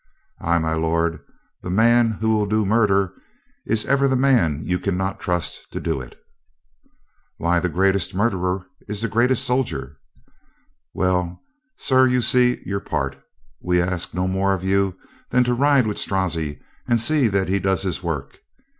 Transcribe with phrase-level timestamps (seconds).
[0.39, 1.19] "Ay, my lord,
[1.61, 3.13] the man who will do murder
[3.67, 6.19] is ever the man you can not trust to do it."
[7.37, 9.97] "Why, the greatest murderer is the greatest sol dier.
[10.95, 11.39] Well,
[11.77, 13.15] sir you see your part.
[13.61, 14.97] We ask no more of you
[15.29, 18.39] than to ride with Strozzi and see that he does his work.